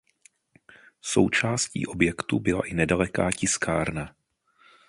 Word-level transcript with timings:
Součástí 1.01 1.85
objektu 1.87 2.39
byla 2.39 2.61
i 2.67 2.73
nedaleká 2.73 3.31
tiskárna. 3.31 4.15